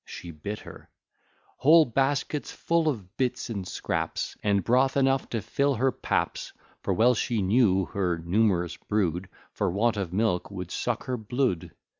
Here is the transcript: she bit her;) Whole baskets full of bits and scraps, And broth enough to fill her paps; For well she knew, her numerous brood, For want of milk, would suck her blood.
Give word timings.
she 0.03 0.31
bit 0.31 0.57
her;) 0.61 0.89
Whole 1.57 1.85
baskets 1.85 2.51
full 2.51 2.89
of 2.89 3.17
bits 3.17 3.51
and 3.51 3.67
scraps, 3.67 4.35
And 4.41 4.63
broth 4.63 4.97
enough 4.97 5.29
to 5.29 5.43
fill 5.43 5.75
her 5.75 5.91
paps; 5.91 6.53
For 6.81 6.91
well 6.91 7.13
she 7.13 7.43
knew, 7.43 7.85
her 7.85 8.17
numerous 8.17 8.77
brood, 8.77 9.29
For 9.51 9.69
want 9.69 9.97
of 9.97 10.11
milk, 10.11 10.49
would 10.49 10.71
suck 10.71 11.03
her 11.03 11.17
blood. 11.17 11.69